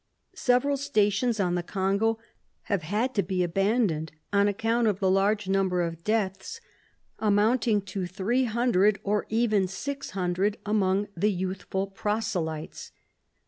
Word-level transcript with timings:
Several 0.33 0.77
stations 0.77 1.39
on 1.39 1.53
the 1.53 1.61
Congo 1.61 2.17
have 2.63 2.81
had 2.81 3.13
to 3.13 3.21
be 3.21 3.43
abandoned 3.43 4.11
on 4.33 4.47
account 4.47 4.87
of 4.87 4.99
the 4.99 5.11
large 5.11 5.47
number 5.47 5.83
of 5.83 6.03
deaths, 6.03 6.59
amounting 7.19 7.83
to 7.83 8.07
300 8.07 8.99
and 9.05 9.23
even 9.29 9.67
600 9.67 10.57
among 10.65 11.07
the 11.15 11.31
youthful 11.31 11.85
proselytes. 11.85 12.91